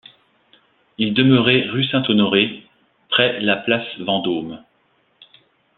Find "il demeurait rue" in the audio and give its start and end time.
0.97-1.85